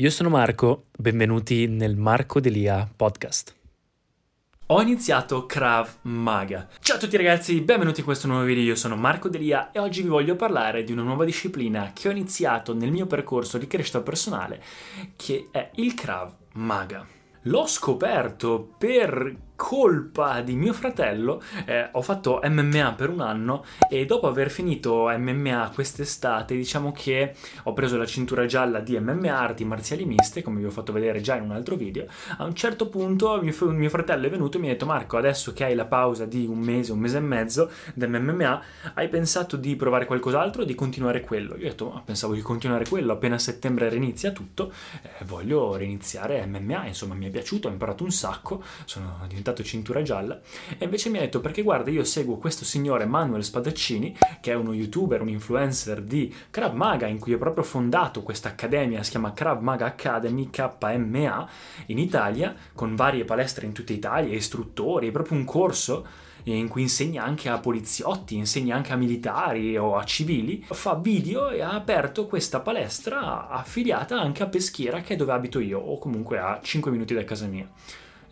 Io 0.00 0.08
sono 0.08 0.30
Marco, 0.30 0.86
benvenuti 0.96 1.66
nel 1.66 1.94
Marco 1.94 2.40
Delia 2.40 2.88
podcast. 2.96 3.54
Ho 4.68 4.80
iniziato 4.80 5.44
Krav 5.44 5.96
Maga. 6.04 6.70
Ciao 6.80 6.96
a 6.96 6.98
tutti 6.98 7.18
ragazzi, 7.18 7.60
benvenuti 7.60 8.00
in 8.00 8.06
questo 8.06 8.26
nuovo 8.26 8.44
video, 8.44 8.62
io 8.62 8.76
sono 8.76 8.96
Marco 8.96 9.28
Delia 9.28 9.70
e 9.72 9.78
oggi 9.78 10.00
vi 10.00 10.08
voglio 10.08 10.36
parlare 10.36 10.84
di 10.84 10.92
una 10.92 11.02
nuova 11.02 11.26
disciplina 11.26 11.90
che 11.92 12.08
ho 12.08 12.12
iniziato 12.12 12.72
nel 12.72 12.90
mio 12.90 13.04
percorso 13.04 13.58
di 13.58 13.66
crescita 13.66 14.00
personale, 14.00 14.62
che 15.16 15.48
è 15.50 15.70
il 15.74 15.92
Krav 15.92 16.34
Maga. 16.54 17.06
L'ho 17.42 17.66
scoperto 17.66 18.72
per 18.78 19.49
colpa 19.60 20.40
di 20.40 20.56
mio 20.56 20.72
fratello 20.72 21.42
eh, 21.66 21.90
ho 21.92 22.00
fatto 22.00 22.40
MMA 22.42 22.94
per 22.94 23.10
un 23.10 23.20
anno 23.20 23.62
e 23.90 24.06
dopo 24.06 24.26
aver 24.26 24.50
finito 24.50 25.06
MMA 25.14 25.72
quest'estate 25.74 26.56
diciamo 26.56 26.92
che 26.92 27.34
ho 27.64 27.74
preso 27.74 27.98
la 27.98 28.06
cintura 28.06 28.46
gialla 28.46 28.80
di 28.80 28.98
MMA 28.98 29.38
arti 29.38 29.66
marziali 29.66 30.06
miste 30.06 30.40
come 30.40 30.60
vi 30.60 30.64
ho 30.64 30.70
fatto 30.70 30.92
vedere 30.92 31.20
già 31.20 31.36
in 31.36 31.42
un 31.42 31.50
altro 31.50 31.76
video. 31.76 32.06
A 32.38 32.44
un 32.44 32.54
certo 32.54 32.88
punto 32.88 33.38
mio, 33.42 33.54
mio 33.68 33.90
fratello 33.90 34.26
è 34.26 34.30
venuto 34.30 34.56
e 34.56 34.60
mi 34.60 34.68
ha 34.68 34.70
detto 34.70 34.86
Marco 34.86 35.18
adesso 35.18 35.52
che 35.52 35.64
hai 35.64 35.74
la 35.74 35.84
pausa 35.84 36.24
di 36.24 36.46
un 36.46 36.58
mese 36.58 36.92
un 36.92 36.98
mese 36.98 37.18
e 37.18 37.20
mezzo 37.20 37.70
dell'MMA 37.92 38.62
hai 38.94 39.10
pensato 39.10 39.58
di 39.58 39.76
provare 39.76 40.06
qualcos'altro 40.06 40.62
o 40.62 40.64
di 40.64 40.74
continuare 40.74 41.20
quello? 41.20 41.54
Io 41.56 41.66
ho 41.66 41.68
detto 41.68 41.90
ma 41.90 42.00
pensavo 42.00 42.32
di 42.32 42.40
continuare 42.40 42.86
quello 42.88 43.12
appena 43.12 43.34
a 43.34 43.38
settembre 43.38 43.90
rinizia 43.90 44.30
tutto 44.30 44.72
eh, 45.02 45.24
voglio 45.26 45.76
riniziare 45.76 46.46
MMA 46.46 46.86
insomma 46.86 47.12
mi 47.12 47.26
è 47.26 47.30
piaciuto 47.30 47.68
ho 47.68 47.70
imparato 47.70 48.04
un 48.04 48.10
sacco 48.10 48.62
sono 48.86 49.18
diventato 49.28 49.49
diventato 49.50 49.62
cintura 49.62 50.02
gialla 50.02 50.40
e 50.78 50.84
invece 50.84 51.10
mi 51.10 51.18
ha 51.18 51.20
detto 51.20 51.40
perché 51.40 51.62
guarda 51.62 51.90
io 51.90 52.04
seguo 52.04 52.38
questo 52.38 52.64
signore 52.64 53.04
Manuel 53.04 53.44
Spadaccini 53.44 54.16
che 54.40 54.52
è 54.52 54.54
uno 54.54 54.72
youtuber, 54.72 55.20
un 55.20 55.28
influencer 55.28 56.02
di 56.02 56.32
Krav 56.50 56.74
Maga 56.74 57.06
in 57.06 57.18
cui 57.18 57.34
ho 57.34 57.38
proprio 57.38 57.64
fondato 57.64 58.22
questa 58.22 58.48
accademia, 58.48 59.02
si 59.02 59.10
chiama 59.10 59.32
Krav 59.32 59.60
Maga 59.60 59.86
Academy 59.86 60.50
KMA 60.50 61.48
in 61.86 61.98
Italia 61.98 62.54
con 62.74 62.94
varie 62.94 63.24
palestre 63.24 63.66
in 63.66 63.72
tutta 63.72 63.92
Italia, 63.92 64.34
istruttori, 64.34 65.08
è 65.08 65.12
proprio 65.12 65.38
un 65.38 65.44
corso 65.44 66.06
in 66.44 66.68
cui 66.68 66.82
insegna 66.82 67.22
anche 67.22 67.50
a 67.50 67.58
poliziotti, 67.58 68.34
insegna 68.34 68.74
anche 68.74 68.92
a 68.92 68.96
militari 68.96 69.76
o 69.76 69.96
a 69.96 70.04
civili, 70.04 70.64
fa 70.70 70.94
video 70.94 71.50
e 71.50 71.60
ha 71.60 71.72
aperto 71.72 72.26
questa 72.26 72.60
palestra 72.60 73.48
affiliata 73.48 74.18
anche 74.18 74.42
a 74.42 74.46
Peschiera 74.46 75.00
che 75.02 75.14
è 75.14 75.16
dove 75.16 75.32
abito 75.32 75.60
io 75.60 75.78
o 75.78 75.98
comunque 75.98 76.38
a 76.38 76.58
5 76.62 76.90
minuti 76.90 77.12
da 77.12 77.24
casa 77.24 77.46
mia. 77.46 77.68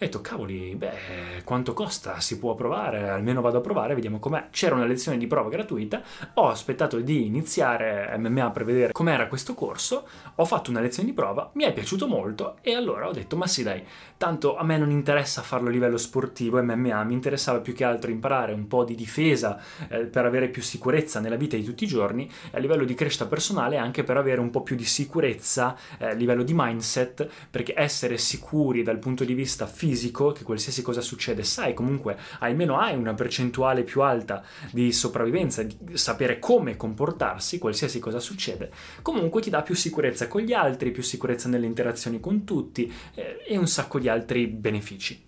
E 0.00 0.04
ho 0.04 0.06
detto, 0.06 0.20
cavoli, 0.20 0.76
beh, 0.76 1.42
quanto 1.42 1.72
costa? 1.72 2.20
Si 2.20 2.38
può 2.38 2.54
provare? 2.54 3.08
Almeno 3.08 3.40
vado 3.40 3.58
a 3.58 3.60
provare, 3.60 3.96
vediamo 3.96 4.20
com'è. 4.20 4.46
C'era 4.50 4.76
una 4.76 4.84
lezione 4.84 5.18
di 5.18 5.26
prova 5.26 5.48
gratuita, 5.48 6.00
ho 6.34 6.46
aspettato 6.46 7.00
di 7.00 7.26
iniziare 7.26 8.14
MMA 8.16 8.50
per 8.52 8.64
vedere 8.64 8.92
com'era 8.92 9.26
questo 9.26 9.54
corso, 9.54 10.06
ho 10.36 10.44
fatto 10.44 10.70
una 10.70 10.78
lezione 10.78 11.08
di 11.08 11.14
prova, 11.16 11.50
mi 11.54 11.64
è 11.64 11.72
piaciuto 11.72 12.06
molto 12.06 12.58
e 12.62 12.74
allora 12.74 13.08
ho 13.08 13.12
detto, 13.12 13.36
ma 13.36 13.48
sì 13.48 13.64
dai, 13.64 13.82
tanto 14.16 14.56
a 14.56 14.62
me 14.62 14.78
non 14.78 14.92
interessa 14.92 15.42
farlo 15.42 15.66
a 15.66 15.72
livello 15.72 15.96
sportivo 15.96 16.62
MMA, 16.62 17.02
mi 17.02 17.14
interessava 17.14 17.58
più 17.58 17.74
che 17.74 17.82
altro 17.82 18.12
imparare 18.12 18.52
un 18.52 18.68
po' 18.68 18.84
di 18.84 18.94
difesa 18.94 19.60
eh, 19.88 20.04
per 20.04 20.24
avere 20.24 20.46
più 20.46 20.62
sicurezza 20.62 21.18
nella 21.18 21.34
vita 21.34 21.56
di 21.56 21.64
tutti 21.64 21.82
i 21.82 21.88
giorni 21.88 22.30
e 22.52 22.56
a 22.56 22.60
livello 22.60 22.84
di 22.84 22.94
crescita 22.94 23.26
personale 23.26 23.78
anche 23.78 24.04
per 24.04 24.16
avere 24.16 24.40
un 24.40 24.50
po' 24.50 24.62
più 24.62 24.76
di 24.76 24.84
sicurezza 24.84 25.76
eh, 25.98 26.06
a 26.06 26.12
livello 26.12 26.44
di 26.44 26.52
mindset, 26.54 27.28
perché 27.50 27.74
essere 27.76 28.16
sicuri 28.16 28.84
dal 28.84 28.98
punto 29.00 29.24
di 29.24 29.34
vista 29.34 29.66
fisico 29.66 29.86
fisico, 29.88 30.32
che 30.32 30.44
qualsiasi 30.44 30.82
cosa 30.82 31.00
succede, 31.00 31.42
sai 31.42 31.72
comunque, 31.72 32.18
almeno 32.40 32.78
hai 32.78 32.94
una 32.94 33.14
percentuale 33.14 33.84
più 33.84 34.02
alta 34.02 34.44
di 34.70 34.92
sopravvivenza, 34.92 35.62
di 35.62 35.76
sapere 35.94 36.38
come 36.38 36.76
comportarsi, 36.76 37.58
qualsiasi 37.58 37.98
cosa 37.98 38.20
succede, 38.20 38.70
comunque 39.00 39.40
ti 39.40 39.48
dà 39.48 39.62
più 39.62 39.74
sicurezza 39.74 40.28
con 40.28 40.42
gli 40.42 40.52
altri, 40.52 40.90
più 40.90 41.02
sicurezza 41.02 41.48
nelle 41.48 41.66
interazioni 41.66 42.20
con 42.20 42.44
tutti 42.44 42.92
eh, 43.14 43.44
e 43.46 43.56
un 43.56 43.66
sacco 43.66 43.98
di 43.98 44.08
altri 44.08 44.46
benefici. 44.46 45.27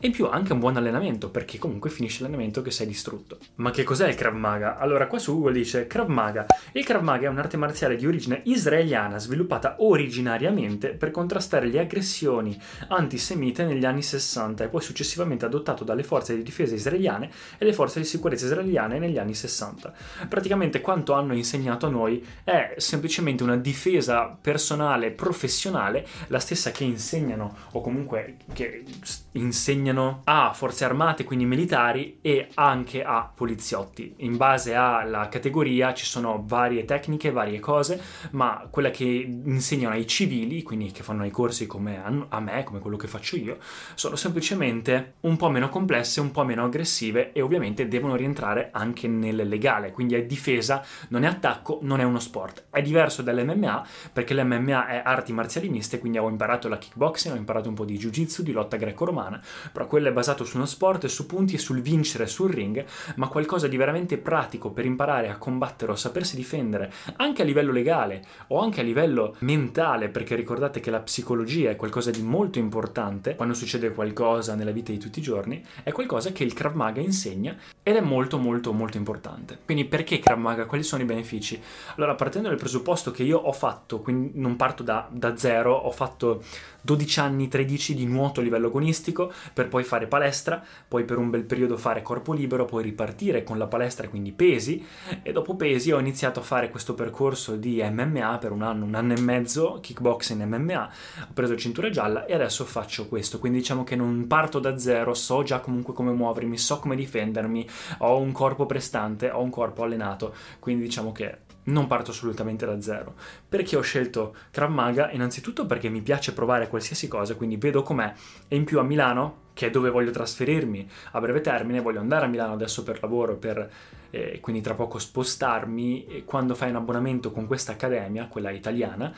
E 0.00 0.06
in 0.06 0.12
più 0.12 0.26
anche 0.26 0.52
un 0.52 0.60
buon 0.60 0.76
allenamento, 0.76 1.28
perché 1.28 1.58
comunque 1.58 1.90
finisce 1.90 2.22
l'allenamento 2.22 2.62
che 2.62 2.70
sei 2.70 2.86
distrutto. 2.86 3.38
Ma 3.56 3.72
che 3.72 3.82
cos'è 3.82 4.06
il 4.06 4.14
Krav 4.14 4.32
Maga? 4.32 4.76
Allora, 4.76 5.08
qua 5.08 5.18
su 5.18 5.32
Google 5.32 5.54
dice 5.54 5.88
Krav 5.88 6.06
Maga. 6.06 6.46
Il 6.70 6.84
Krav 6.84 7.02
Maga 7.02 7.26
è 7.26 7.28
un'arte 7.28 7.56
marziale 7.56 7.96
di 7.96 8.06
origine 8.06 8.42
israeliana 8.44 9.18
sviluppata 9.18 9.74
originariamente 9.80 10.90
per 10.90 11.10
contrastare 11.10 11.66
le 11.66 11.80
aggressioni 11.80 12.56
antisemite 12.90 13.64
negli 13.64 13.84
anni 13.84 14.02
60 14.02 14.62
e 14.62 14.68
poi 14.68 14.82
successivamente 14.82 15.44
adottato 15.46 15.82
dalle 15.82 16.04
forze 16.04 16.36
di 16.36 16.44
difesa 16.44 16.76
israeliane 16.76 17.28
e 17.58 17.64
le 17.64 17.72
forze 17.72 17.98
di 17.98 18.06
sicurezza 18.06 18.44
israeliane 18.44 19.00
negli 19.00 19.18
anni 19.18 19.34
60. 19.34 19.92
Praticamente 20.28 20.80
quanto 20.80 21.14
hanno 21.14 21.34
insegnato 21.34 21.86
a 21.86 21.90
noi 21.90 22.24
è 22.44 22.74
semplicemente 22.76 23.42
una 23.42 23.56
difesa 23.56 24.38
personale 24.40 25.10
professionale, 25.10 26.06
la 26.28 26.38
stessa 26.38 26.70
che 26.70 26.84
insegnano 26.84 27.56
o 27.72 27.80
comunque 27.80 28.36
che 28.52 28.84
insegnano 29.32 29.86
assegnano 29.88 30.20
a 30.24 30.52
forze 30.52 30.84
armate, 30.84 31.24
quindi 31.24 31.46
militari, 31.46 32.18
e 32.20 32.48
anche 32.54 33.02
a 33.02 33.30
poliziotti. 33.34 34.14
In 34.18 34.36
base 34.36 34.74
alla 34.74 35.28
categoria 35.28 35.94
ci 35.94 36.04
sono 36.04 36.42
varie 36.46 36.84
tecniche, 36.84 37.30
varie 37.30 37.60
cose, 37.60 38.00
ma 38.32 38.66
quella 38.70 38.90
che 38.90 39.04
insegnano 39.04 39.94
ai 39.94 40.06
civili, 40.06 40.62
quindi 40.62 40.90
che 40.90 41.02
fanno 41.02 41.24
i 41.24 41.30
corsi 41.30 41.66
come 41.66 42.00
a 42.28 42.40
me, 42.40 42.62
come 42.64 42.80
quello 42.80 42.96
che 42.96 43.06
faccio 43.06 43.36
io, 43.36 43.58
sono 43.94 44.16
semplicemente 44.16 45.14
un 45.20 45.36
po' 45.36 45.50
meno 45.50 45.68
complesse, 45.68 46.20
un 46.20 46.30
po' 46.30 46.44
meno 46.44 46.64
aggressive 46.64 47.32
e 47.32 47.40
ovviamente 47.40 47.88
devono 47.88 48.16
rientrare 48.16 48.70
anche 48.72 49.08
nel 49.08 49.48
legale, 49.48 49.90
quindi 49.90 50.14
è 50.14 50.24
difesa, 50.24 50.84
non 51.08 51.24
è 51.24 51.26
attacco, 51.26 51.78
non 51.82 52.00
è 52.00 52.04
uno 52.04 52.18
sport. 52.18 52.66
È 52.70 52.82
diverso 52.82 53.22
dall'MMA 53.22 53.86
perché 54.12 54.34
l'MMA 54.34 54.86
è 54.86 55.02
arti 55.04 55.32
marziali 55.32 55.68
miste, 55.68 55.98
quindi 55.98 56.18
ho 56.18 56.28
imparato 56.28 56.68
la 56.68 56.78
kickboxing, 56.78 57.34
ho 57.34 57.38
imparato 57.38 57.68
un 57.68 57.74
po' 57.74 57.84
di 57.84 57.96
jiu-jitsu, 57.96 58.42
di 58.42 58.52
lotta 58.52 58.76
greco-romana, 58.76 59.40
però 59.78 59.88
quello 59.88 60.08
è 60.08 60.12
basato 60.12 60.42
su 60.42 60.56
uno 60.56 60.66
sport, 60.66 61.06
su 61.06 61.24
punti 61.26 61.54
e 61.54 61.58
sul 61.58 61.80
vincere 61.80 62.26
sul 62.26 62.50
ring, 62.50 62.84
ma 63.14 63.28
qualcosa 63.28 63.68
di 63.68 63.76
veramente 63.76 64.18
pratico 64.18 64.72
per 64.72 64.84
imparare 64.84 65.28
a 65.28 65.36
combattere 65.36 65.92
o 65.92 65.94
sapersi 65.94 66.34
difendere, 66.34 66.92
anche 67.14 67.42
a 67.42 67.44
livello 67.44 67.70
legale 67.70 68.24
o 68.48 68.60
anche 68.60 68.80
a 68.80 68.82
livello 68.82 69.36
mentale, 69.40 70.08
perché 70.08 70.34
ricordate 70.34 70.80
che 70.80 70.90
la 70.90 70.98
psicologia 70.98 71.70
è 71.70 71.76
qualcosa 71.76 72.10
di 72.10 72.22
molto 72.22 72.58
importante 72.58 73.36
quando 73.36 73.54
succede 73.54 73.92
qualcosa 73.92 74.56
nella 74.56 74.72
vita 74.72 74.90
di 74.90 74.98
tutti 74.98 75.20
i 75.20 75.22
giorni, 75.22 75.64
è 75.84 75.92
qualcosa 75.92 76.32
che 76.32 76.42
il 76.42 76.54
Krav 76.54 76.74
Maga 76.74 77.00
insegna 77.00 77.56
ed 77.84 77.94
è 77.94 78.00
molto 78.00 78.38
molto 78.38 78.72
molto 78.72 78.96
importante. 78.96 79.58
Quindi 79.64 79.84
perché 79.84 80.18
Krav 80.18 80.38
Maga? 80.38 80.66
Quali 80.66 80.82
sono 80.82 81.02
i 81.02 81.06
benefici? 81.06 81.62
Allora, 81.94 82.16
partendo 82.16 82.48
dal 82.48 82.58
presupposto 82.58 83.12
che 83.12 83.22
io 83.22 83.38
ho 83.38 83.52
fatto, 83.52 84.00
quindi 84.00 84.32
non 84.34 84.56
parto 84.56 84.82
da, 84.82 85.08
da 85.08 85.36
zero, 85.36 85.72
ho 85.72 85.92
fatto 85.92 86.42
12 86.82 87.20
anni, 87.20 87.48
13 87.48 87.94
di 87.94 88.06
nuoto 88.06 88.40
a 88.40 88.42
livello 88.42 88.66
agonistico, 88.68 89.32
per 89.52 89.67
poi 89.68 89.84
fare 89.84 90.06
palestra, 90.06 90.62
poi 90.86 91.04
per 91.04 91.18
un 91.18 91.30
bel 91.30 91.44
periodo 91.44 91.76
fare 91.76 92.02
corpo 92.02 92.32
libero, 92.32 92.64
poi 92.64 92.82
ripartire 92.82 93.44
con 93.44 93.58
la 93.58 93.66
palestra, 93.66 94.08
quindi 94.08 94.32
pesi, 94.32 94.84
e 95.22 95.32
dopo 95.32 95.56
pesi 95.56 95.92
ho 95.92 95.98
iniziato 95.98 96.40
a 96.40 96.42
fare 96.42 96.70
questo 96.70 96.94
percorso 96.94 97.56
di 97.56 97.82
MMA 97.82 98.38
per 98.38 98.52
un 98.52 98.62
anno, 98.62 98.84
un 98.84 98.94
anno 98.94 99.14
e 99.14 99.20
mezzo, 99.20 99.78
kickboxing 99.80 100.42
MMA, 100.42 100.90
ho 101.22 101.32
preso 101.32 101.56
cintura 101.56 101.90
gialla 101.90 102.24
e 102.26 102.34
adesso 102.34 102.64
faccio 102.64 103.06
questo, 103.08 103.38
quindi 103.38 103.58
diciamo 103.58 103.84
che 103.84 103.96
non 103.96 104.26
parto 104.26 104.58
da 104.58 104.78
zero, 104.78 105.14
so 105.14 105.42
già 105.42 105.60
comunque 105.60 105.94
come 105.94 106.12
muovermi, 106.12 106.56
so 106.58 106.78
come 106.78 106.96
difendermi, 106.96 107.68
ho 107.98 108.18
un 108.18 108.32
corpo 108.32 108.66
prestante, 108.66 109.30
ho 109.30 109.42
un 109.42 109.50
corpo 109.50 109.82
allenato, 109.82 110.34
quindi 110.58 110.84
diciamo 110.84 111.12
che 111.12 111.46
non 111.68 111.86
parto 111.86 112.10
assolutamente 112.10 112.66
da 112.66 112.80
zero. 112.80 113.14
Perché 113.48 113.76
ho 113.76 113.80
scelto 113.80 114.34
Krav 114.50 114.70
Maga? 114.70 115.10
Innanzitutto 115.12 115.66
perché 115.66 115.88
mi 115.88 116.02
piace 116.02 116.32
provare 116.32 116.68
qualsiasi 116.68 117.08
cosa, 117.08 117.34
quindi 117.34 117.56
vedo 117.56 117.82
com'è. 117.82 118.12
E 118.48 118.56
in 118.56 118.64
più 118.64 118.78
a 118.78 118.82
Milano, 118.82 119.46
che 119.58 119.66
è 119.66 119.70
dove 119.70 119.90
voglio 119.90 120.12
trasferirmi 120.12 120.88
a 121.10 121.20
breve 121.20 121.40
termine, 121.40 121.80
voglio 121.80 121.98
andare 121.98 122.26
a 122.26 122.28
Milano 122.28 122.52
adesso 122.52 122.84
per 122.84 123.00
lavoro, 123.02 123.34
per, 123.38 123.68
eh, 124.10 124.38
quindi 124.38 124.62
tra 124.62 124.74
poco 124.74 125.00
spostarmi. 125.00 126.06
E 126.06 126.24
quando 126.24 126.54
fai 126.54 126.70
un 126.70 126.76
abbonamento 126.76 127.32
con 127.32 127.48
questa 127.48 127.72
accademia, 127.72 128.28
quella 128.28 128.52
italiana, 128.52 129.12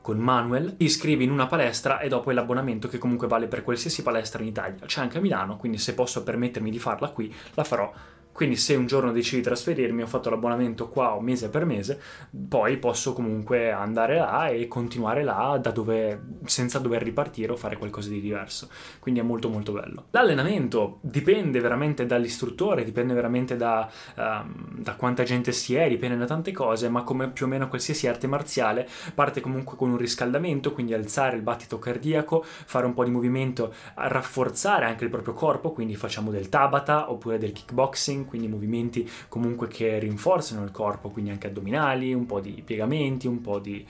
con 0.00 0.16
Manuel, 0.18 0.76
ti 0.76 0.84
iscrivi 0.84 1.24
in 1.24 1.32
una 1.32 1.48
palestra 1.48 1.98
e 1.98 2.06
dopo 2.06 2.30
è 2.30 2.34
l'abbonamento 2.34 2.86
che 2.86 2.98
comunque 2.98 3.26
vale 3.26 3.48
per 3.48 3.64
qualsiasi 3.64 4.04
palestra 4.04 4.40
in 4.42 4.50
Italia. 4.50 4.86
C'è 4.86 5.00
anche 5.00 5.18
a 5.18 5.20
Milano, 5.20 5.56
quindi 5.56 5.78
se 5.78 5.92
posso 5.94 6.22
permettermi 6.22 6.70
di 6.70 6.78
farla 6.78 7.08
qui, 7.08 7.34
la 7.54 7.64
farò 7.64 7.92
quindi 8.32 8.56
se 8.56 8.74
un 8.74 8.86
giorno 8.86 9.12
decidi 9.12 9.36
di 9.36 9.42
trasferirmi, 9.42 10.02
ho 10.02 10.06
fatto 10.06 10.30
l'abbonamento 10.30 10.88
qua 10.88 11.14
o 11.14 11.20
mese 11.20 11.50
per 11.50 11.64
mese, 11.64 12.00
poi 12.48 12.78
posso 12.78 13.12
comunque 13.12 13.70
andare 13.70 14.16
là 14.16 14.48
e 14.48 14.66
continuare 14.66 15.22
là 15.22 15.58
da 15.60 15.70
dove, 15.70 16.38
senza 16.44 16.78
dover 16.78 17.02
ripartire 17.02 17.52
o 17.52 17.56
fare 17.56 17.76
qualcosa 17.76 18.08
di 18.08 18.20
diverso. 18.20 18.68
Quindi 18.98 19.20
è 19.20 19.22
molto 19.22 19.48
molto 19.48 19.72
bello. 19.72 20.06
L'allenamento 20.12 20.98
dipende 21.02 21.60
veramente 21.60 22.06
dall'istruttore, 22.06 22.84
dipende 22.84 23.12
veramente 23.12 23.56
da, 23.56 23.90
um, 24.16 24.78
da 24.78 24.94
quanta 24.94 25.22
gente 25.22 25.52
si 25.52 25.74
è, 25.74 25.88
dipende 25.88 26.16
da 26.16 26.24
tante 26.24 26.52
cose, 26.52 26.88
ma 26.88 27.02
come 27.02 27.28
più 27.28 27.46
o 27.46 27.48
meno 27.48 27.68
qualsiasi 27.68 28.06
arte 28.06 28.26
marziale 28.26 28.88
parte 29.14 29.40
comunque 29.40 29.76
con 29.76 29.90
un 29.90 29.98
riscaldamento, 29.98 30.72
quindi 30.72 30.94
alzare 30.94 31.36
il 31.36 31.42
battito 31.42 31.78
cardiaco, 31.78 32.42
fare 32.44 32.86
un 32.86 32.94
po' 32.94 33.04
di 33.04 33.10
movimento, 33.10 33.74
rafforzare 33.94 34.86
anche 34.86 35.04
il 35.04 35.10
proprio 35.10 35.34
corpo, 35.34 35.72
quindi 35.72 35.94
facciamo 35.94 36.30
del 36.30 36.48
tabata 36.48 37.10
oppure 37.10 37.36
del 37.38 37.52
kickboxing 37.52 38.19
flexing, 38.20 38.26
quindi 38.26 38.48
movimenti 38.48 39.08
comunque 39.28 39.68
che 39.68 39.98
rinforzano 39.98 40.62
il 40.64 40.70
corpo, 40.70 41.10
quindi 41.10 41.30
anche 41.30 41.48
addominali, 41.48 42.12
un 42.12 42.26
po' 42.26 42.40
di 42.40 42.62
piegamenti, 42.64 43.26
un 43.26 43.40
po' 43.40 43.58
di 43.58 43.86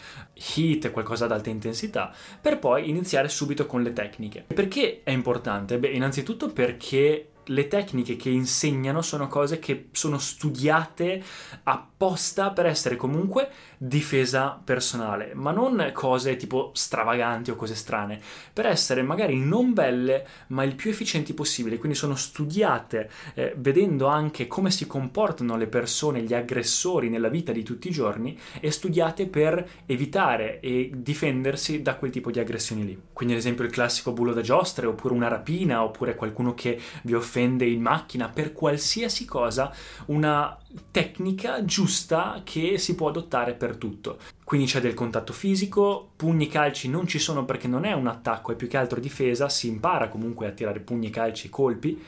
heat, 0.56 0.90
qualcosa 0.90 1.24
ad 1.24 1.32
alta 1.32 1.50
intensità, 1.50 2.12
per 2.40 2.58
poi 2.58 2.88
iniziare 2.88 3.28
subito 3.28 3.66
con 3.66 3.82
le 3.82 3.92
tecniche. 3.92 4.44
Perché 4.46 5.00
è 5.02 5.10
importante? 5.10 5.78
Beh, 5.78 5.88
innanzitutto 5.88 6.48
perché 6.48 7.29
le 7.50 7.68
tecniche 7.68 8.16
che 8.16 8.30
insegnano 8.30 9.02
sono 9.02 9.28
cose 9.28 9.58
che 9.58 9.88
sono 9.92 10.18
studiate 10.18 11.22
apposta 11.64 12.50
per 12.50 12.66
essere 12.66 12.96
comunque 12.96 13.50
difesa 13.76 14.60
personale, 14.62 15.32
ma 15.34 15.52
non 15.52 15.90
cose 15.92 16.36
tipo 16.36 16.70
stravaganti 16.74 17.50
o 17.50 17.56
cose 17.56 17.74
strane, 17.74 18.20
per 18.52 18.66
essere 18.66 19.02
magari 19.02 19.38
non 19.38 19.72
belle, 19.72 20.26
ma 20.48 20.64
il 20.64 20.74
più 20.74 20.90
efficienti 20.90 21.34
possibile. 21.34 21.78
Quindi 21.78 21.96
sono 21.96 22.14
studiate 22.14 23.10
eh, 23.34 23.54
vedendo 23.56 24.06
anche 24.06 24.46
come 24.46 24.70
si 24.70 24.86
comportano 24.86 25.56
le 25.56 25.66
persone, 25.66 26.22
gli 26.22 26.34
aggressori 26.34 27.08
nella 27.08 27.28
vita 27.28 27.52
di 27.52 27.62
tutti 27.62 27.88
i 27.88 27.92
giorni 27.92 28.38
e 28.60 28.70
studiate 28.70 29.26
per 29.26 29.66
evitare 29.86 30.60
e 30.60 30.90
difendersi 30.94 31.82
da 31.82 31.96
quel 31.96 32.10
tipo 32.10 32.30
di 32.30 32.38
aggressioni 32.38 32.84
lì. 32.84 33.00
Quindi 33.12 33.34
ad 33.34 33.40
esempio 33.40 33.64
il 33.64 33.70
classico 33.70 34.12
bullo 34.12 34.32
da 34.32 34.40
giostre, 34.40 34.86
oppure 34.86 35.14
una 35.14 35.28
rapina, 35.28 35.82
oppure 35.82 36.14
qualcuno 36.14 36.54
che 36.54 36.78
vi 37.02 37.14
offende 37.14 37.39
in 37.42 37.80
macchina, 37.80 38.28
per 38.28 38.52
qualsiasi 38.52 39.24
cosa, 39.24 39.72
una 40.06 40.56
tecnica 40.90 41.64
giusta 41.64 42.42
che 42.44 42.78
si 42.78 42.94
può 42.94 43.08
adottare 43.08 43.54
per 43.54 43.76
tutto. 43.76 44.18
Quindi 44.44 44.66
c'è 44.66 44.80
del 44.80 44.94
contatto 44.94 45.32
fisico, 45.32 46.10
pugni 46.16 46.46
e 46.46 46.48
calci 46.48 46.88
non 46.88 47.06
ci 47.06 47.18
sono 47.18 47.44
perché 47.44 47.68
non 47.68 47.84
è 47.84 47.92
un 47.92 48.06
attacco, 48.06 48.52
è 48.52 48.56
più 48.56 48.68
che 48.68 48.76
altro 48.76 49.00
difesa, 49.00 49.48
si 49.48 49.68
impara 49.68 50.08
comunque 50.08 50.46
a 50.46 50.52
tirare 50.52 50.80
pugni, 50.80 51.10
calci 51.10 51.46
e 51.46 51.50
colpi, 51.50 52.02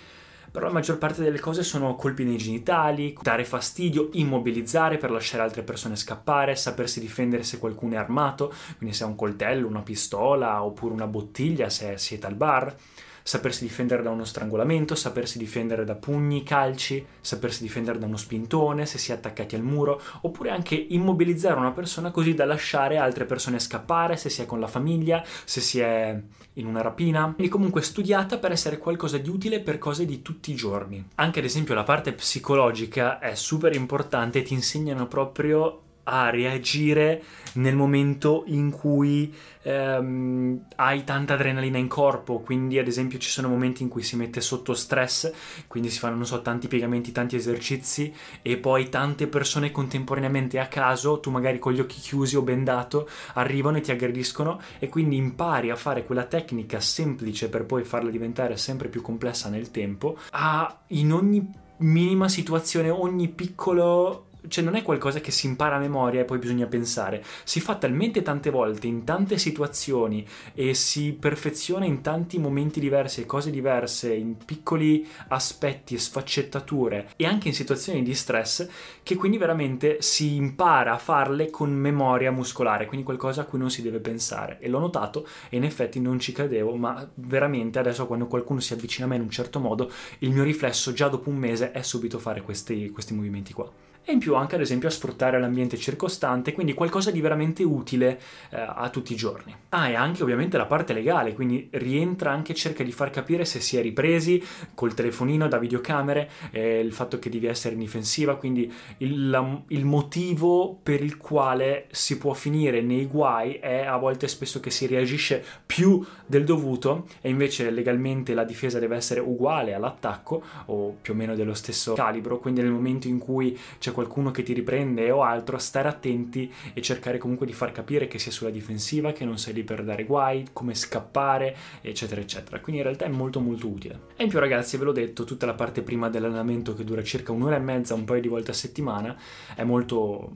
però 0.53 0.67
la 0.67 0.73
maggior 0.73 0.99
parte 0.99 1.23
delle 1.23 1.41
cose 1.41 1.63
sono 1.63 1.97
colpi 1.97 2.25
nei 2.25 2.37
genitali, 2.37 3.17
dare 3.23 3.45
fastidio, 3.47 4.11
immobilizzare 4.13 4.99
per 4.99 5.11
lasciare 5.11 5.43
altre 5.43 5.63
persone 5.63 5.97
scappare, 5.97 6.57
sapersi 6.57 7.01
difendere 7.01 7.43
se 7.43 7.59
qualcuno 7.59 7.95
è 7.95 7.97
armato, 7.97 8.53
quindi 8.77 8.95
se 8.95 9.05
ha 9.05 9.07
un 9.07 9.17
coltello, 9.17 9.67
una 9.67 9.81
pistola 9.81 10.63
oppure 10.63 10.93
una 10.93 11.07
bottiglia 11.07 11.71
se 11.71 11.97
siete 11.97 12.27
al 12.27 12.35
bar 12.35 12.77
sapersi 13.23 13.65
difendere 13.65 14.03
da 14.03 14.11
uno 14.11 14.25
strangolamento, 14.25 14.95
sapersi 14.95 15.39
difendere 15.39 15.85
da 15.85 15.95
pugni, 15.95 16.43
calci, 16.43 17.05
sapersi 17.21 17.63
difendere 17.63 17.99
da 17.99 18.07
uno 18.07 18.17
spintone 18.17 18.87
se 18.87 18.99
si 18.99 19.11
è 19.11 19.15
attaccati 19.15 19.55
al 19.55 19.63
muro, 19.63 20.01
oppure 20.23 20.51
anche 20.51 20.75
immobilizzare 20.75 21.59
una 21.59 21.73
persona 21.73 22.11
così 22.11 22.35
da 22.35 22.45
lasciare 22.45 22.97
altre 22.97 23.25
persone 23.25 23.59
scappare 23.59 24.17
se 24.17 24.29
si 24.29 24.43
è 24.43 24.47
con 24.47 24.61
la 24.61 24.67
famiglia, 24.67 25.25
se 25.45 25.61
si 25.61 25.81
è 25.81 26.21
in 26.55 26.67
una 26.67 26.83
rapina, 26.83 27.33
quindi 27.35 27.49
comunque 27.49 27.83
studiata 27.83 28.39
per 28.39 28.53
essere 28.53 28.79
qualcosa 28.79 29.19
di 29.19 29.29
utile 29.29 29.61
per 29.61 29.79
cose 29.79 30.05
di 30.05 30.21
tutti 30.21 30.51
i 30.51 30.55
giorni. 30.55 31.05
Anche 31.17 31.39
ad 31.39 31.45
esempio 31.45 31.75
la 31.75 31.85
parte 31.85 32.13
psicologica 32.13 33.19
è 33.19 33.35
super 33.35 33.75
importante 33.75 34.41
e 34.41 34.43
ti 34.43 34.53
insegnano 34.53 35.07
proprio 35.07 35.81
a 36.05 36.31
reagire 36.31 37.23
nel 37.55 37.77
momento 37.77 38.45
in 38.47 38.71
cui 38.71 39.33
ehm, 39.63 40.65
hai 40.77 41.05
tanta 41.05 41.35
adrenalina 41.35 41.79
in 41.79 41.89
corpo, 41.89 42.41
quindi 42.41 42.79
ad 42.79 42.87
esempio 42.87 43.19
ci 43.19 43.29
sono 43.29 43.49
momenti 43.49 43.83
in 43.83 43.89
cui 43.89 44.03
si 44.03 44.17
mette 44.17 44.41
sotto 44.41 44.75
stress, 44.75 45.33
quindi 45.69 45.91
si 45.91 45.99
fanno, 45.99 46.17
non 46.17 46.27
so, 46.27 46.43
tanti 46.43 46.69
piegamenti, 46.69 47.13
tanti 47.13 47.37
esercizi 47.37 48.13
e 48.41 48.57
poi 48.57 48.89
tante 48.89 49.27
persone 49.27 49.71
contemporaneamente 49.71 50.59
a 50.59 50.67
caso, 50.67 51.21
tu 51.21 51.31
magari 51.31 51.59
con 51.59 51.73
gli 51.73 51.81
occhi 51.81 52.01
chiusi 52.01 52.37
o 52.37 52.43
bendato, 52.43 53.09
arrivano 53.35 53.77
e 53.77 53.81
ti 53.81 53.91
aggrediscono 53.91 54.61
e 54.79 54.89
quindi 54.89 55.17
impari 55.17 55.71
a 55.71 55.77
fare 55.77 56.05
quella 56.05 56.25
tecnica 56.25 56.81
semplice 56.81 57.49
per 57.49 57.65
poi 57.65 57.85
farla 57.85 58.11
diventare 58.11 58.57
sempre 58.57 58.89
più 58.89 59.03
complessa 59.03 59.49
nel 59.49 59.71
tempo, 59.71 60.17
a 60.31 60.81
in 60.89 61.13
ogni 61.13 61.61
minima 61.79 62.29
situazione, 62.29 62.91
ogni 62.91 63.29
piccolo 63.29 64.27
cioè 64.49 64.65
non 64.65 64.75
è 64.75 64.83
qualcosa 64.83 65.21
che 65.21 65.31
si 65.31 65.47
impara 65.47 65.77
a 65.77 65.79
memoria 65.79 66.21
e 66.21 66.25
poi 66.25 66.39
bisogna 66.39 66.67
pensare, 66.67 67.23
si 67.45 67.61
fa 67.61 67.77
talmente 67.77 68.23
tante 68.23 68.51
volte 68.51 68.87
in 68.87 69.05
tante 69.05 69.39
situazioni 69.39 70.27
e 70.55 70.75
si 70.75 71.13
perfeziona 71.13 71.85
in 71.85 72.01
tanti 72.01 72.39
momenti 72.39 72.81
diversi 72.81 73.21
e 73.23 73.27
cose 73.27 73.51
diverse, 73.51 74.13
in 74.13 74.37
piccoli 74.37 75.07
aspetti 75.29 75.95
e 75.95 75.99
sfaccettature 75.99 77.11
e 77.17 77.27
anche 77.27 77.49
in 77.49 77.55
situazioni 77.55 78.03
di 78.03 78.15
stress 78.15 78.69
che 79.03 79.17
quindi 79.17 79.39
veramente 79.39 80.01
si 80.01 80.35
impara 80.35 80.93
a 80.93 80.99
farle 80.99 81.51
con 81.51 81.73
memoria 81.73 82.31
muscolare, 82.31 82.87
quindi 82.87 83.05
qualcosa 83.05 83.43
a 83.43 83.45
cui 83.45 83.59
non 83.59 83.71
si 83.71 83.83
deve 83.83 84.01
pensare. 84.01 84.59
E 84.61 84.69
l'ho 84.69 84.79
notato 84.79 85.27
e 85.49 85.57
in 85.57 85.65
effetti 85.65 86.01
non 86.01 86.19
ci 86.19 86.33
credevo, 86.33 86.75
ma 86.77 87.09
veramente 87.15 87.79
adesso 87.79 88.07
quando 88.07 88.27
qualcuno 88.27 88.61
si 88.61 88.73
avvicina 88.73 89.07
a 89.07 89.09
me 89.09 89.17
in 89.17 89.23
un 89.23 89.31
certo 89.31 89.59
modo, 89.59 89.91
il 90.19 90.31
mio 90.31 90.43
riflesso 90.43 90.93
già 90.93 91.09
dopo 91.09 91.31
un 91.31 91.37
mese 91.37 91.73
è 91.73 91.83
subito 91.83 92.19
fare 92.19 92.43
questi, 92.43 92.91
questi 92.91 93.15
movimenti 93.15 93.53
qua 93.53 93.92
e 94.05 94.13
in 94.13 94.19
più 94.19 94.35
anche 94.35 94.57
ad 94.57 94.61
esempio 94.61 94.89
a 94.89 94.91
sfruttare 94.91 95.39
l'ambiente 95.39 95.77
circostante, 95.77 96.53
quindi 96.53 96.75
qualcosa 96.75 97.11
di 97.11 97.21
veramente 97.21 97.63
utile 97.63 98.21
eh, 98.51 98.57
a 98.59 98.89
tutti 98.91 99.13
i 99.13 99.17
giorni. 99.17 99.55
Ah, 99.71 99.89
e 99.89 99.95
anche 99.95 100.23
ovviamente 100.23 100.57
la 100.57 100.67
parte 100.67 100.93
legale, 100.93 101.35
quindi 101.35 101.69
rientra 101.73 102.31
anche, 102.31 102.55
cerca 102.55 102.83
di 102.83 102.93
far 102.93 103.11
capire 103.11 103.45
se 103.45 103.61
si 103.61 103.77
è 103.77 103.83
ripresi 103.83 104.43
col 104.75 104.95
telefonino 104.95 105.49
da 105.49 105.59
videocamere, 105.59 106.31
eh, 106.51 106.81
il 106.81 106.93
fatto 106.93 107.19
che 107.19 107.31
devi 107.31 107.47
essere 107.47 107.75
in 107.75 107.81
difensiva, 107.81 108.37
quindi 108.37 108.71
il, 108.99 109.31
la, 109.31 109.63
il 109.69 109.85
motivo 109.85 110.79
per 110.83 111.03
il 111.03 111.17
quale 111.17 111.87
si 111.91 112.19
può 112.19 112.33
finire 112.33 112.81
nei 112.81 113.07
guai 113.07 113.55
è 113.55 113.85
a 113.85 113.97
volte 113.97 114.29
spesso 114.29 114.61
che 114.61 114.71
si 114.71 114.87
reagisce 114.87 115.45
più 115.65 116.05
del 116.27 116.45
dovuto 116.45 117.07
e 117.21 117.31
invece 117.31 117.71
legalmente 117.71 118.35
la 118.35 118.45
difesa 118.45 118.79
deve 118.79 118.97
essere 118.97 119.21
uguale 119.21 119.75
all'attacco 119.75 120.43
o 120.67 120.97
più 121.01 121.13
o 121.13 121.17
meno 121.17 121.35
dello 121.35 121.55
stesso 121.55 121.93
calibro, 121.95 122.39
quindi 122.39 122.63
nel 122.63 122.71
momento 122.71 123.09
in 123.09 123.19
cui 123.19 123.59
c'è 123.79 123.92
qualcuno 123.93 124.31
che 124.31 124.43
ti 124.43 124.53
riprende 124.53 125.11
o 125.11 125.23
altro, 125.23 125.59
stare 125.59 125.89
attenti 125.89 126.53
e 126.73 126.83
cercare 126.83 127.19
comunque 127.19 127.47
di 127.47 127.53
far 127.53 127.73
capire 127.73 128.09
che 128.09 128.19
sei 128.19 128.33
sulla 128.33 128.51
difensiva, 128.51 129.13
che 129.13 129.25
non 129.25 129.39
sei 129.39 129.55
lì 129.55 129.63
per 129.63 129.85
dare 129.85 130.05
guai, 130.05 130.49
come 130.53 130.75
scappare, 130.75 131.57
eccetera, 131.81 132.21
eccetera. 132.21 132.61
Quindi 132.61 132.81
in 132.81 132.87
realtà 132.89 133.05
è 133.05 133.09
molto 133.09 133.41
molto 133.41 133.69
utile. 133.69 134.01
E 134.17 134.25
in 134.25 134.29
più 134.29 134.39
ragazzi, 134.39 134.77
ve 134.77 134.85
l'ho 134.85 134.93
detto, 134.93 135.25
tutta 135.25 135.47
la 135.47 135.55
parte 135.55 135.83
prima 135.83 136.09
dell'allenamento 136.09 136.75
che 136.75 136.85
dura 136.85 137.03
circa 137.03 137.33
un'ora 137.33 137.57
e 137.57 137.61
mezza, 137.61 137.95
un 137.95 138.05
paio 138.05 138.21
di 138.21 138.29
volte 138.29 138.51
a 138.51 138.55
settimana, 138.55 139.17
è 139.55 139.65
molto... 139.65 140.33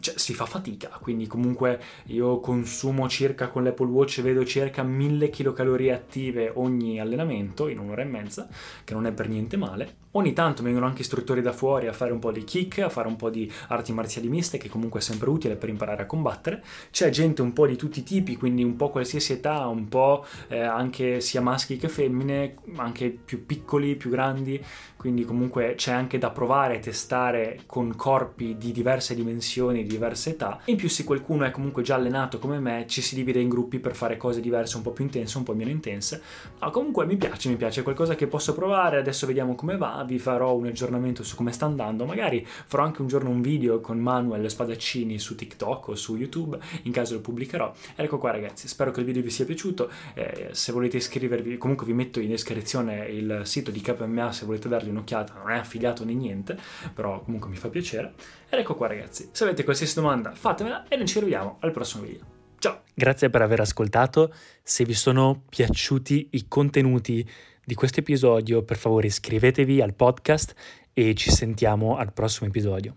Cioè, 0.00 0.18
si 0.18 0.34
fa 0.34 0.44
fatica, 0.44 0.98
quindi 1.00 1.26
comunque 1.26 1.80
io 2.06 2.38
consumo 2.40 3.08
circa 3.08 3.48
con 3.48 3.64
l'Apple 3.64 3.86
Watch, 3.86 4.20
vedo 4.20 4.44
circa 4.44 4.82
1000 4.82 5.30
kcal 5.30 5.88
attive 5.90 6.52
ogni 6.54 7.00
allenamento 7.00 7.68
in 7.68 7.78
un'ora 7.78 8.02
e 8.02 8.06
mezza, 8.06 8.48
che 8.84 8.92
non 8.92 9.06
è 9.06 9.12
per 9.12 9.28
niente 9.28 9.56
male. 9.56 10.03
Ogni 10.16 10.32
tanto 10.32 10.62
vengono 10.62 10.86
anche 10.86 11.02
istruttori 11.02 11.42
da 11.42 11.52
fuori 11.52 11.88
a 11.88 11.92
fare 11.92 12.12
un 12.12 12.20
po' 12.20 12.30
di 12.30 12.44
kick, 12.44 12.78
a 12.78 12.88
fare 12.88 13.08
un 13.08 13.16
po' 13.16 13.30
di 13.30 13.50
arti 13.68 13.92
marziali 13.92 14.28
miste, 14.28 14.58
che 14.58 14.68
comunque 14.68 15.00
è 15.00 15.02
sempre 15.02 15.28
utile 15.28 15.56
per 15.56 15.68
imparare 15.68 16.02
a 16.02 16.06
combattere. 16.06 16.62
C'è 16.92 17.10
gente 17.10 17.42
un 17.42 17.52
po' 17.52 17.66
di 17.66 17.74
tutti 17.74 17.98
i 17.98 18.02
tipi, 18.04 18.36
quindi 18.36 18.62
un 18.62 18.76
po' 18.76 18.90
qualsiasi 18.90 19.32
età, 19.32 19.66
un 19.66 19.88
po' 19.88 20.24
eh, 20.46 20.60
anche 20.60 21.20
sia 21.20 21.40
maschi 21.40 21.78
che 21.78 21.88
femmine, 21.88 22.54
anche 22.76 23.10
più 23.10 23.44
piccoli, 23.44 23.96
più 23.96 24.10
grandi, 24.10 24.64
quindi 24.96 25.24
comunque 25.24 25.74
c'è 25.76 25.90
anche 25.90 26.16
da 26.18 26.30
provare 26.30 26.76
e 26.76 26.78
testare 26.78 27.62
con 27.66 27.96
corpi 27.96 28.56
di 28.56 28.70
diverse 28.70 29.16
dimensioni, 29.16 29.82
di 29.82 29.88
diverse 29.88 30.30
età. 30.30 30.60
In 30.66 30.76
più 30.76 30.88
se 30.88 31.02
qualcuno 31.02 31.44
è 31.44 31.50
comunque 31.50 31.82
già 31.82 31.96
allenato 31.96 32.38
come 32.38 32.60
me, 32.60 32.84
ci 32.86 33.02
si 33.02 33.16
divide 33.16 33.40
in 33.40 33.48
gruppi 33.48 33.80
per 33.80 33.96
fare 33.96 34.16
cose 34.16 34.40
diverse, 34.40 34.76
un 34.76 34.82
po' 34.84 34.92
più 34.92 35.02
intense, 35.02 35.38
un 35.38 35.44
po' 35.44 35.54
meno 35.54 35.70
intense. 35.70 36.22
Ma 36.60 36.70
comunque 36.70 37.04
mi 37.04 37.16
piace, 37.16 37.48
mi 37.48 37.56
piace, 37.56 37.80
è 37.80 37.82
qualcosa 37.82 38.14
che 38.14 38.28
posso 38.28 38.54
provare, 38.54 38.96
adesso 38.96 39.26
vediamo 39.26 39.56
come 39.56 39.76
va, 39.76 40.03
vi 40.04 40.18
farò 40.18 40.54
un 40.54 40.66
aggiornamento 40.66 41.22
su 41.24 41.36
come 41.36 41.52
sta 41.52 41.66
andando, 41.66 42.04
magari 42.04 42.46
farò 42.46 42.84
anche 42.84 43.02
un 43.02 43.08
giorno 43.08 43.30
un 43.30 43.42
video 43.42 43.80
con 43.80 43.98
Manuel 43.98 44.48
Spadaccini 44.48 45.18
su 45.18 45.34
TikTok 45.34 45.88
o 45.88 45.94
su 45.94 46.16
YouTube, 46.16 46.58
in 46.82 46.92
caso 46.92 47.14
lo 47.14 47.20
pubblicherò. 47.20 47.72
Ecco 47.96 48.18
qua 48.18 48.30
ragazzi, 48.30 48.68
spero 48.68 48.90
che 48.90 49.00
il 49.00 49.06
video 49.06 49.22
vi 49.22 49.30
sia 49.30 49.44
piaciuto, 49.44 49.90
eh, 50.14 50.48
se 50.52 50.72
volete 50.72 50.98
iscrivervi, 50.98 51.56
comunque 51.58 51.86
vi 51.86 51.92
metto 51.92 52.20
in 52.20 52.28
descrizione 52.28 53.06
il 53.06 53.42
sito 53.44 53.70
di 53.70 53.80
KMA 53.80 54.32
se 54.32 54.44
volete 54.44 54.68
dargli 54.68 54.88
un'occhiata, 54.88 55.34
non 55.34 55.50
è 55.50 55.58
affiliato 55.58 56.04
né 56.04 56.14
niente, 56.14 56.58
però 56.92 57.20
comunque 57.22 57.50
mi 57.50 57.56
fa 57.56 57.68
piacere. 57.68 58.14
Ed 58.48 58.58
ecco 58.58 58.74
qua 58.74 58.86
ragazzi, 58.86 59.28
se 59.32 59.44
avete 59.44 59.64
qualsiasi 59.64 59.94
domanda 59.94 60.32
fatemela 60.32 60.86
e 60.88 60.96
noi 60.96 61.06
ci 61.06 61.18
rivediamo 61.18 61.56
al 61.60 61.72
prossimo 61.72 62.04
video. 62.04 62.33
Ciao! 62.64 62.80
Grazie 62.94 63.28
per 63.28 63.42
aver 63.42 63.60
ascoltato, 63.60 64.32
se 64.62 64.86
vi 64.86 64.94
sono 64.94 65.42
piaciuti 65.50 66.28
i 66.30 66.48
contenuti 66.48 67.28
di 67.62 67.74
questo 67.74 68.00
episodio 68.00 68.62
per 68.62 68.78
favore 68.78 69.08
iscrivetevi 69.08 69.82
al 69.82 69.92
podcast 69.92 70.54
e 70.94 71.14
ci 71.14 71.30
sentiamo 71.30 71.98
al 71.98 72.14
prossimo 72.14 72.48
episodio. 72.48 72.96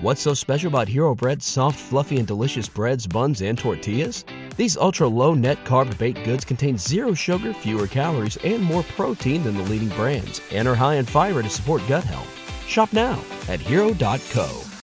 What's 0.00 0.22
so 0.22 0.32
special 0.32 0.72
about 0.72 0.88
Hero 0.88 1.14
Bread's 1.14 1.44
soft, 1.44 1.78
fluffy, 1.78 2.16
and 2.16 2.26
delicious 2.26 2.66
breads, 2.66 3.06
buns, 3.06 3.42
and 3.42 3.58
tortillas? 3.58 4.24
These 4.56 4.78
ultra 4.78 5.06
low 5.06 5.34
net 5.34 5.58
carb 5.66 5.94
baked 5.98 6.24
goods 6.24 6.46
contain 6.46 6.78
zero 6.78 7.12
sugar, 7.12 7.52
fewer 7.52 7.86
calories, 7.86 8.38
and 8.44 8.62
more 8.62 8.82
protein 8.96 9.42
than 9.42 9.58
the 9.58 9.68
leading 9.68 9.90
brands, 9.90 10.40
and 10.50 10.66
are 10.66 10.74
high 10.74 10.94
in 10.94 11.04
fiber 11.04 11.42
to 11.42 11.50
support 11.50 11.82
gut 11.86 12.04
health. 12.04 12.32
Shop 12.66 12.90
now 12.94 13.22
at 13.46 13.60
hero.co. 13.60 14.64